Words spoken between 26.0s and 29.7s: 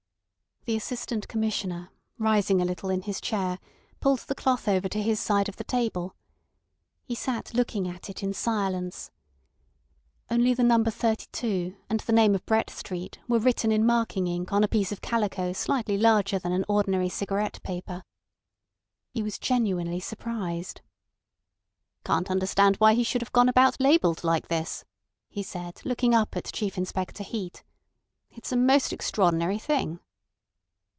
up at Chief Inspector Heat. "It's a most extraordinary